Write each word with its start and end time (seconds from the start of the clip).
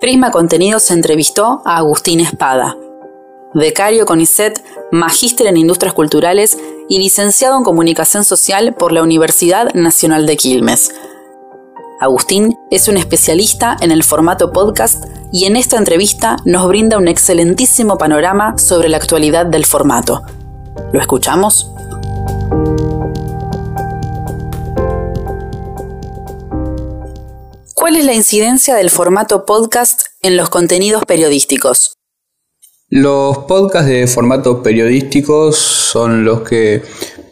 Prisma 0.00 0.30
Contenidos 0.30 0.92
entrevistó 0.92 1.60
a 1.64 1.78
Agustín 1.78 2.20
Espada, 2.20 2.76
becario 3.52 4.06
CONICET, 4.06 4.62
magíster 4.92 5.48
en 5.48 5.56
Industrias 5.56 5.92
Culturales 5.92 6.56
y 6.88 7.00
licenciado 7.00 7.58
en 7.58 7.64
Comunicación 7.64 8.22
Social 8.22 8.74
por 8.74 8.92
la 8.92 9.02
Universidad 9.02 9.74
Nacional 9.74 10.24
de 10.24 10.36
Quilmes. 10.36 10.94
Agustín 12.00 12.56
es 12.70 12.86
un 12.86 12.96
especialista 12.96 13.76
en 13.80 13.90
el 13.90 14.04
formato 14.04 14.52
podcast 14.52 15.04
y 15.32 15.46
en 15.46 15.56
esta 15.56 15.76
entrevista 15.76 16.36
nos 16.44 16.68
brinda 16.68 16.96
un 16.96 17.08
excelentísimo 17.08 17.98
panorama 17.98 18.56
sobre 18.56 18.88
la 18.88 18.98
actualidad 18.98 19.46
del 19.46 19.66
formato. 19.66 20.22
¿Lo 20.92 21.00
escuchamos? 21.00 21.72
¿Cuál 27.78 27.94
es 27.94 28.04
la 28.04 28.12
incidencia 28.12 28.74
del 28.74 28.90
formato 28.90 29.46
podcast 29.46 30.06
en 30.20 30.36
los 30.36 30.50
contenidos 30.50 31.04
periodísticos? 31.04 31.94
Los 32.88 33.38
podcasts 33.46 33.88
de 33.88 34.08
formato 34.08 34.64
periodístico 34.64 35.52
son 35.52 36.24
los 36.24 36.40
que 36.40 36.82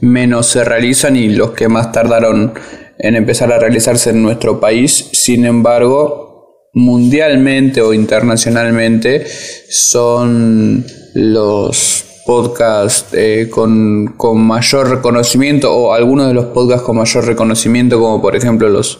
menos 0.00 0.46
se 0.46 0.62
realizan 0.62 1.16
y 1.16 1.30
los 1.30 1.50
que 1.50 1.66
más 1.66 1.90
tardaron 1.90 2.54
en 2.96 3.16
empezar 3.16 3.52
a 3.52 3.58
realizarse 3.58 4.10
en 4.10 4.22
nuestro 4.22 4.60
país. 4.60 5.08
Sin 5.12 5.46
embargo, 5.46 6.68
mundialmente 6.74 7.82
o 7.82 7.92
internacionalmente 7.92 9.26
son 9.68 10.86
los 11.14 12.05
podcast 12.26 13.14
eh, 13.14 13.48
con, 13.48 14.14
mayor 14.38 14.90
reconocimiento 14.90 15.72
o 15.72 15.94
algunos 15.94 16.26
de 16.26 16.34
los 16.34 16.46
podcasts 16.46 16.84
con 16.84 16.96
mayor 16.96 17.24
reconocimiento 17.24 18.00
como 18.00 18.20
por 18.20 18.34
ejemplo 18.36 18.68
los, 18.68 18.98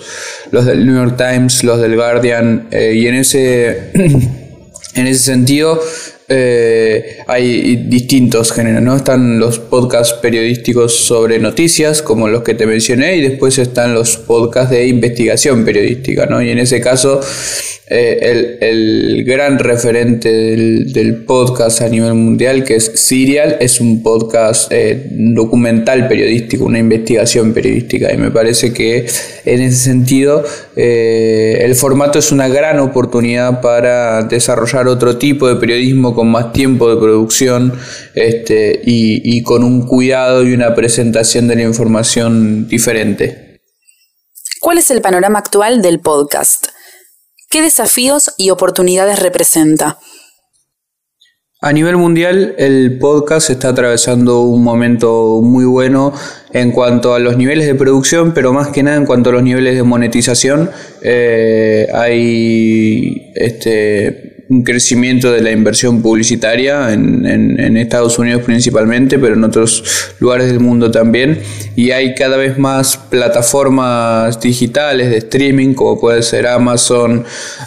los 0.53 0.65
del 0.65 0.87
New 0.87 0.95
York 0.95 1.17
Times, 1.17 1.65
los 1.65 1.81
del 1.81 1.97
Guardian 1.97 2.69
eh, 2.71 2.95
y 2.95 3.07
en 3.09 3.17
ese, 3.17 3.91
en 4.95 5.07
ese 5.07 5.19
sentido 5.19 5.81
eh, 6.29 7.19
hay 7.29 7.77
distintos 7.89 8.51
géneros, 8.51 8.83
¿no? 8.83 8.97
Están 8.97 9.39
los 9.39 9.61
podcasts 9.61 10.15
periodísticos 10.15 10.93
sobre 10.97 11.39
noticias, 11.39 12.03
como 12.03 12.27
los 12.27 12.43
que 12.43 12.55
te 12.55 12.67
mencioné, 12.67 13.17
y 13.17 13.21
después 13.21 13.59
están 13.59 13.95
los 13.95 14.17
podcasts 14.17 14.71
de 14.71 14.89
investigación 14.89 15.65
periodística, 15.65 16.27
¿no? 16.27 16.43
Y 16.43 16.51
en 16.51 16.59
ese 16.59 16.81
caso 16.81 17.21
eh, 17.89 18.59
el, 18.61 19.23
gran 19.25 19.61
referente 19.61 20.33
del, 20.33 21.25
podcast 21.25 21.83
a 21.83 21.89
nivel 21.89 22.15
mundial, 22.15 22.65
que 22.65 22.75
es 22.77 22.91
Serial, 22.97 23.59
es 23.61 23.81
un 23.81 24.03
podcast 24.03 24.73
eh, 24.73 25.07
documental 25.11 26.09
periodístico, 26.09 26.65
una 26.65 26.81
investigación 26.81 27.53
periodística. 27.53 28.13
Y 28.13 28.17
me 28.17 28.33
parece 28.33 28.73
que 28.73 29.07
en 29.45 29.63
ese 29.63 29.77
sentido 29.77 30.45
eh, 30.75 31.59
el 31.61 31.77
formato 31.77 32.19
es 32.19 32.33
una 32.33 32.49
gran 32.49 32.81
oportunidad 32.81 33.61
para 33.61 34.25
desarrollar 34.25 34.89
otro 34.89 35.17
tipo 35.17 35.47
de 35.47 35.57
periodismo 35.57 36.15
con 36.15 36.29
más 36.29 36.53
tiempo 36.53 36.93
de 36.93 37.01
producción 37.01 37.73
este, 38.15 38.81
y 38.85 39.43
con 39.45 39.63
un 39.63 39.87
cuidado 39.87 40.45
y 40.45 40.53
una 40.55 40.75
presentación 40.75 41.47
de 41.47 41.57
la 41.57 41.63
información 41.63 42.67
diferente. 42.67 43.61
¿Cuál 44.61 44.79
es 44.79 44.91
el 44.91 45.01
panorama 45.01 45.39
actual 45.39 45.83
del 45.83 46.01
podcast? 46.01 46.76
¿Qué 47.57 47.63
desafíos 47.63 48.35
y 48.37 48.51
oportunidades 48.51 49.19
representa? 49.19 49.99
A 51.63 51.73
nivel 51.73 51.97
mundial, 51.97 52.55
el 52.59 52.99
podcast 52.99 53.49
está 53.49 53.71
atravesando 53.71 54.43
un 54.43 54.63
momento 54.63 55.41
muy 55.43 55.65
bueno 55.65 56.13
en 56.53 56.71
cuanto 56.71 57.15
a 57.15 57.19
los 57.19 57.39
niveles 57.39 57.67
de 57.67 57.75
producción, 57.75 58.35
pero 58.35 58.53
más 58.53 58.69
que 58.69 58.83
nada 58.83 58.99
en 58.99 59.07
cuanto 59.07 59.31
a 59.31 59.33
los 59.33 59.43
niveles 59.43 59.75
de 59.75 59.83
monetización. 59.85 60.71
Eh, 61.01 61.89
hay 61.95 63.33
este, 63.35 64.36
un 64.49 64.63
crecimiento 64.63 65.33
de 65.33 65.41
la 65.41 65.51
inversión 65.51 66.03
publicitaria 66.03 66.93
en, 66.93 67.27
en, 67.27 67.77
Estados 67.77 68.19
Unidos 68.19 68.43
principalmente, 68.45 69.19
pero 69.19 69.35
en 69.35 69.45
otros 69.45 70.15
lugares 70.21 70.47
del 70.47 70.61
mundo 70.61 70.91
también. 70.91 71.41
Y 71.75 71.91
hay 71.91 72.15
cada 72.15 72.37
vez 72.37 72.57
más 72.59 72.97
plataformas 72.97 74.41
digitales 74.41 75.11
de 75.11 75.19
streaming, 75.19 75.75
como 75.75 76.01
puede 76.01 76.23
ser 76.23 76.47
Amazon, 76.47 77.25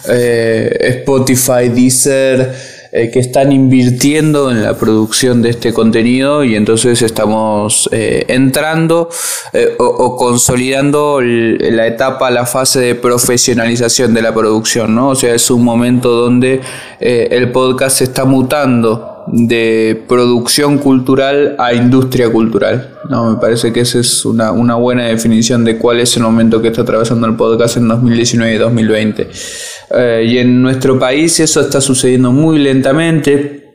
eh, 0.10 1.02
Spotify, 1.02 1.70
Deezer 1.74 2.79
eh, 2.92 3.12
que 3.12 3.20
están 3.20 3.52
invirtiendo 3.52 4.50
en 4.50 4.64
la 4.64 4.76
producción 4.76 5.44
de 5.44 5.52
este 5.52 5.72
contenido 5.74 6.44
y 6.44 6.56
entonces 6.56 7.04
estamos 7.04 7.88
eh, 7.92 8.26
entrando 8.28 9.10
eh, 9.54 9.76
o, 9.78 10.18
consolidando 10.18 11.22
la 11.22 11.86
etapa, 11.86 12.32
la 12.32 12.48
fase 12.48 12.80
de 12.80 12.96
profesionalización 12.96 14.16
de 14.16 14.24
la 14.24 14.34
producción, 14.34 14.96
¿no? 14.96 15.10
O 15.10 15.16
sea, 15.16 15.36
es 15.36 15.52
un 15.52 15.64
momento 15.64 16.10
donde 16.10 16.62
el 17.00 17.52
podcast 17.52 18.00
se 18.00 18.06
está 18.06 18.26
mutando 18.26 19.24
de 19.28 20.04
producción 20.08 20.80
cultural 20.80 21.56
a 21.60 21.74
industria 21.74 22.32
cultural. 22.32 22.99
No, 23.10 23.32
me 23.32 23.42
parece 23.42 23.74
que 23.74 23.80
esa 23.80 24.00
es 24.00 24.24
una, 24.24 24.52
buena 24.76 25.08
definición 25.08 25.66
de 25.66 25.80
cuál 25.80 26.00
es 26.00 26.16
el 26.16 26.22
momento 26.22 26.62
que 26.62 26.68
está 26.68 26.84
atravesando 26.84 27.26
el 27.26 27.36
podcast 27.36 27.78
en 27.78 27.88
2019 27.88 28.54
y 28.54 28.58
2020. 28.60 29.28
Eh, 29.98 30.26
y 30.28 30.38
en 30.38 30.62
nuestro 30.62 31.00
país 31.00 31.40
eso 31.40 31.62
está 31.62 31.82
sucediendo 31.82 32.32
muy 32.32 32.60
lentamente. 32.60 33.66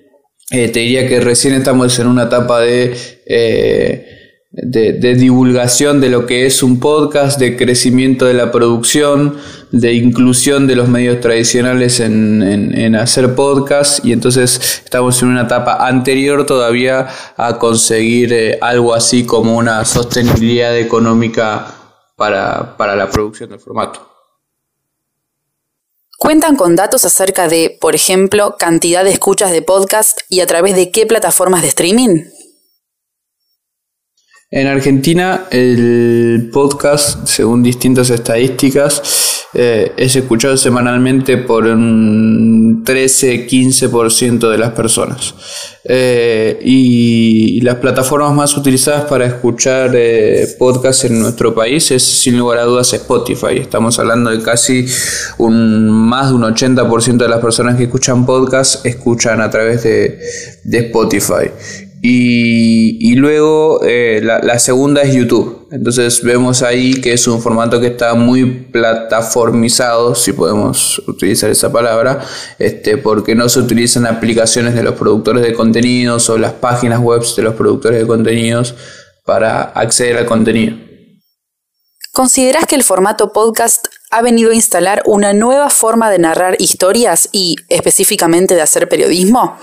Eh, 0.52 0.68
te 0.68 0.78
diría 0.78 1.08
que 1.08 1.18
recién 1.18 1.54
estamos 1.54 1.98
en 1.98 2.06
una 2.06 2.24
etapa 2.24 2.60
de 2.60 2.96
eh, 3.26 4.23
de, 4.56 5.14
divulgación 5.14 6.00
de 6.00 6.08
lo 6.08 6.26
que 6.26 6.46
es 6.46 6.62
un 6.62 6.78
podcast, 6.78 7.40
de 7.40 7.56
crecimiento 7.56 8.26
de 8.26 8.34
la 8.34 8.52
producción, 8.52 9.36
de 9.72 9.94
inclusión 9.94 10.68
de 10.68 10.76
los 10.76 10.88
medios 10.88 11.20
tradicionales 11.20 11.98
en, 11.98 12.94
hacer 12.94 13.34
podcast 13.34 14.04
y 14.04 14.12
entonces 14.12 14.82
estamos 14.84 15.20
en 15.22 15.28
una 15.28 15.42
etapa 15.42 15.86
anterior 15.88 16.46
todavía 16.46 17.08
a 17.36 17.58
conseguir 17.58 18.32
eh, 18.32 18.58
algo 18.60 18.94
así 18.94 19.26
como 19.26 19.56
una 19.56 19.84
sostenibilidad 19.84 20.76
económica 20.78 21.66
para, 22.14 22.76
para 22.76 22.94
la 22.94 23.10
producción 23.10 23.50
del 23.50 23.58
formato. 23.58 24.08
¿Cuentan 26.18 26.54
con 26.54 26.76
datos 26.76 27.04
acerca 27.04 27.48
de, 27.48 27.76
por 27.80 27.96
ejemplo, 27.96 28.54
cantidad 28.56 29.02
de 29.02 29.10
escuchas 29.10 29.50
de 29.50 29.62
podcast 29.62 30.20
y 30.28 30.40
a 30.40 30.46
través 30.46 30.76
de 30.76 30.92
qué 30.92 31.04
plataformas 31.06 31.62
de 31.62 31.68
streaming? 31.68 32.22
En 34.56 34.68
Argentina 34.68 35.46
el 35.50 36.48
podcast, 36.52 37.26
según 37.26 37.60
distintas 37.60 38.08
estadísticas, 38.10 39.42
eh, 39.52 39.92
es 39.96 40.14
escuchado 40.14 40.56
semanalmente 40.56 41.38
por 41.38 41.64
un 41.66 42.84
13-15% 42.84 44.48
de 44.48 44.56
las 44.56 44.70
personas. 44.70 45.34
Eh, 45.82 46.60
y, 46.62 47.60
las 47.62 47.76
plataformas 47.76 48.32
más 48.32 48.56
utilizadas 48.56 49.06
para 49.06 49.26
escuchar 49.26 49.90
eh, 49.94 50.46
podcast 50.56 51.04
en 51.06 51.20
nuestro 51.20 51.52
país 51.52 51.90
es 51.90 52.04
sin 52.04 52.38
lugar 52.38 52.58
a 52.58 52.64
dudas 52.64 52.92
Spotify. 52.92 53.58
Estamos 53.58 53.98
hablando 53.98 54.30
de 54.30 54.40
casi 54.40 54.86
un, 55.38 55.88
más 55.88 56.28
de 56.28 56.34
un 56.36 56.42
80% 56.42 57.16
de 57.16 57.28
las 57.28 57.40
personas 57.40 57.76
que 57.76 57.84
escuchan 57.84 58.24
podcast 58.24 58.86
escuchan 58.86 59.40
a 59.40 59.50
través 59.50 59.82
de, 59.82 60.20
de 60.62 60.78
Spotify. 60.78 61.50
Y, 62.06 63.14
luego 63.14 63.80
eh, 63.82 64.20
la, 64.22 64.58
segunda 64.58 65.00
es 65.00 65.14
YouTube. 65.14 65.68
Entonces 65.70 66.22
vemos 66.22 66.62
ahí 66.62 67.00
que 67.00 67.14
es 67.14 67.26
un 67.26 67.40
formato 67.40 67.80
que 67.80 67.86
está 67.86 68.12
muy 68.12 68.44
plataformizado, 68.44 70.14
si 70.14 70.34
podemos 70.34 71.02
utilizar 71.06 71.48
esa 71.48 71.72
palabra, 71.72 72.22
este, 72.58 72.98
porque 72.98 73.34
no 73.34 73.48
se 73.48 73.60
utilizan 73.60 74.04
aplicaciones 74.04 74.74
de 74.74 74.82
los 74.82 74.96
productores 74.96 75.42
de 75.42 75.54
contenidos 75.54 76.28
o 76.28 76.36
las 76.36 76.52
páginas 76.52 77.00
web 77.00 77.22
de 77.34 77.42
los 77.42 77.54
productores 77.54 78.00
de 78.00 78.06
contenidos 78.06 78.74
para 79.24 79.62
acceder 79.62 80.18
al 80.18 80.26
contenido. 80.26 80.76
¿Consideras 82.12 82.66
que 82.66 82.74
el 82.74 82.82
formato 82.82 83.32
podcast 83.32 83.86
ha 84.10 84.20
venido 84.20 84.50
a 84.50 84.54
instalar 84.54 85.02
una 85.06 85.32
nueva 85.32 85.70
forma 85.70 86.10
de 86.10 86.18
narrar 86.18 86.56
historias 86.58 87.30
y 87.32 87.56
específicamente 87.70 88.54
de 88.54 88.60
hacer 88.60 88.90
periodismo? 88.90 89.56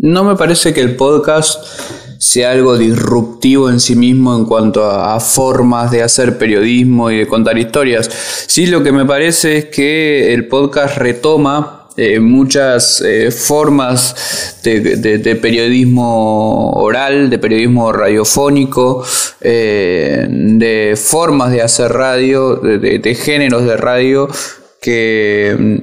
No 0.00 0.22
me 0.22 0.36
parece 0.36 0.72
que 0.72 0.80
el 0.80 0.94
podcast 0.94 1.60
sea 2.18 2.52
algo 2.52 2.78
disruptivo 2.78 3.68
en 3.68 3.80
sí 3.80 3.96
mismo 3.96 4.36
en 4.36 4.44
cuanto 4.44 4.84
a, 4.84 5.18
formas 5.18 5.90
de 5.90 6.04
hacer 6.04 6.38
periodismo 6.38 7.10
y 7.10 7.18
de 7.18 7.26
contar 7.26 7.58
historias. 7.58 8.08
Sí, 8.46 8.66
lo 8.66 8.84
que 8.84 8.92
me 8.92 9.04
parece 9.04 9.58
es 9.58 9.64
que 9.64 10.32
el 10.34 10.46
podcast 10.46 10.98
retoma 10.98 11.88
eh, 11.96 12.20
muchas 12.20 13.00
eh, 13.00 13.32
formas 13.32 14.60
de, 14.62 15.36
periodismo 15.42 16.70
oral, 16.74 17.28
de 17.28 17.40
periodismo 17.40 17.90
radiofónico, 17.92 19.04
eh, 19.40 20.28
de 20.30 20.94
formas 20.96 21.50
de 21.50 21.62
hacer 21.62 21.90
radio, 21.90 22.54
de 22.54 23.14
géneros 23.16 23.64
de 23.64 23.76
radio 23.76 24.28
que 24.80 25.82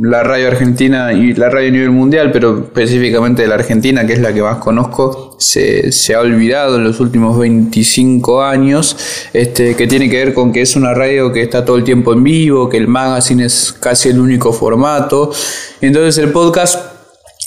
la 0.00 0.22
radio 0.22 0.48
argentina 0.48 1.12
y 1.12 1.34
la 1.34 1.50
radio 1.50 1.68
a 1.68 1.72
nivel 1.72 1.90
mundial, 1.90 2.32
pero 2.32 2.64
específicamente 2.64 3.42
de 3.42 3.48
la 3.48 3.54
Argentina, 3.54 4.06
que 4.06 4.14
es 4.14 4.20
la 4.20 4.32
que 4.32 4.42
más 4.42 4.58
conozco, 4.58 5.36
se, 5.38 5.92
ha 6.14 6.20
olvidado 6.20 6.76
en 6.76 6.84
los 6.84 7.00
últimos 7.00 7.38
25 7.38 8.42
años, 8.42 8.96
este, 9.32 9.76
que 9.76 9.86
tiene 9.86 10.10
que 10.10 10.16
ver 10.16 10.34
con 10.34 10.52
que 10.52 10.62
es 10.62 10.74
una 10.76 10.94
radio 10.94 11.32
que 11.32 11.42
está 11.42 11.64
todo 11.64 11.76
el 11.76 11.84
tiempo 11.84 12.12
en 12.12 12.24
vivo, 12.24 12.68
que 12.68 12.76
el 12.76 12.88
magazine 12.88 13.44
es 13.44 13.72
casi 13.72 14.08
el 14.08 14.18
único 14.18 14.52
formato. 14.52 15.32
Entonces 15.80 16.22
el 16.22 16.32
podcast 16.32 16.92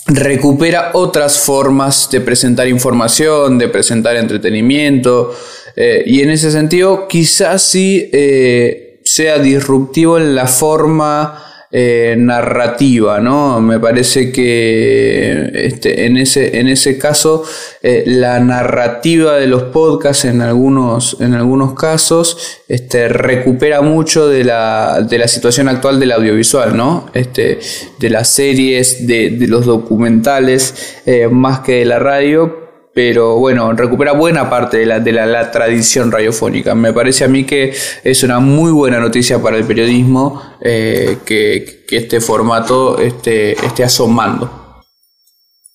recupera 0.07 0.91
otras 0.93 1.39
formas 1.39 2.09
de 2.09 2.21
presentar 2.21 2.67
información, 2.67 3.57
de 3.57 3.67
presentar 3.67 4.15
entretenimiento, 4.15 5.35
eh, 5.75 6.03
y 6.05 6.21
en 6.21 6.29
ese 6.29 6.49
sentido 6.51 7.07
quizás 7.07 7.61
sí 7.61 8.09
eh, 8.13 9.01
sea 9.03 9.37
disruptivo 9.37 10.17
en 10.17 10.33
la 10.33 10.47
forma 10.47 11.43
eh, 11.71 12.15
narrativa, 12.17 13.19
¿no? 13.19 13.59
Me 13.59 13.77
parece 13.79 14.31
que 14.31 15.51
este, 15.53 16.05
en, 16.05 16.15
ese, 16.15 16.59
en 16.59 16.69
ese 16.69 16.97
caso 16.97 17.43
eh, 17.83 18.03
la 18.05 18.39
narrativa 18.39 19.35
de 19.35 19.47
los 19.47 19.63
podcasts 19.63 20.23
en 20.25 20.41
algunos, 20.41 21.17
en 21.19 21.33
algunos 21.33 21.73
casos 21.73 22.61
este, 22.69 23.09
recupera 23.09 23.81
mucho 23.81 24.29
de 24.29 24.45
la, 24.45 25.01
de 25.01 25.17
la 25.17 25.27
situación 25.27 25.67
actual 25.67 25.99
del 25.99 26.13
audiovisual, 26.13 26.77
¿no? 26.77 27.09
Este, 27.13 27.59
de 27.99 28.09
las 28.09 28.29
series, 28.29 29.05
de, 29.05 29.31
de 29.31 29.47
los 29.47 29.65
documentales, 29.65 31.01
eh, 31.05 31.27
más 31.27 31.59
que 31.59 31.79
de 31.79 31.85
la 31.85 31.99
radio, 31.99 32.66
pero 32.97 33.35
bueno, 33.35 33.73
recupera 33.73 34.13
buena 34.13 34.49
parte 34.49 34.77
de, 34.77 34.87
la, 34.87 34.99
de 34.99 35.11
la, 35.11 35.51
tradición 35.51 36.11
radiofónica. 36.11 36.73
Me 36.73 36.93
parece 36.93 37.25
a 37.25 37.27
mí 37.27 37.45
que 37.45 37.71
es 38.03 38.23
una 38.23 38.39
muy 38.39 38.71
buena 38.71 38.97
noticia 38.99 39.39
para 39.39 39.55
el 39.55 39.65
periodismo 39.65 40.41
eh, 40.61 41.19
que, 41.23 41.85
este 41.91 42.19
formato 42.19 42.97
esté, 42.97 43.51
esté 43.51 43.83
asomando. 43.83 44.81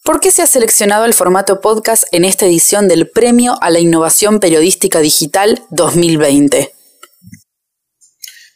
¿Por 0.02 0.18
qué 0.18 0.32
se 0.32 0.42
ha 0.42 0.48
seleccionado 0.48 1.04
el 1.04 1.14
formato 1.14 1.60
podcast 1.60 2.02
en 2.10 2.24
esta 2.24 2.44
edición 2.44 2.88
del 2.88 3.08
Premio 3.08 3.54
a 3.60 3.70
la 3.70 3.78
Innovación 3.78 4.40
Periodística 4.40 4.98
Digital 4.98 5.62
2020? 5.70 6.72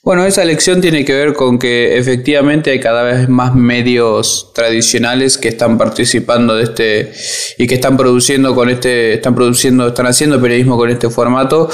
Bueno, 0.06 0.24
esa 0.24 0.44
elección 0.44 0.80
tiene 0.80 1.04
que 1.04 1.12
ver 1.12 1.32
con 1.32 1.58
que 1.58 1.98
efectivamente 1.98 2.70
hay 2.70 2.78
cada 2.78 3.02
vez 3.02 3.28
más 3.28 3.56
medios 3.56 4.52
tradicionales 4.54 5.36
que 5.36 5.48
están 5.48 5.76
participando 5.78 6.54
de 6.54 6.62
este 6.62 7.12
y 7.58 7.66
que 7.66 7.74
están 7.74 7.96
produciendo 7.96 8.54
con 8.54 8.70
este, 8.70 9.14
están 9.14 9.34
produciendo, 9.34 9.88
están 9.88 10.06
haciendo 10.06 10.40
periodismo 10.40 10.76
con 10.76 10.90
este 10.90 11.10
formato. 11.10 11.68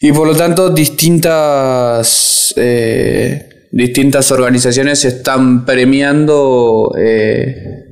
Y 0.00 0.12
por 0.12 0.28
lo 0.28 0.34
tanto 0.34 0.70
distintas 0.70 2.54
eh, 2.56 3.66
distintas 3.70 4.32
organizaciones 4.32 5.04
están 5.04 5.66
premiando 5.66 6.94
eh, 6.98 7.89